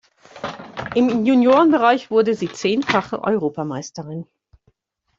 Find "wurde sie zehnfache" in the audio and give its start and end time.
2.09-3.21